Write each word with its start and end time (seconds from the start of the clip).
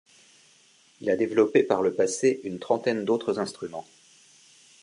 Il 1.01 1.11
a 1.11 1.15
développé 1.15 1.61
par 1.61 1.83
le 1.83 1.93
passé 1.93 2.41
une 2.43 2.57
trentaine 2.57 3.05
d'autres 3.05 3.37
instruments. 3.37 3.85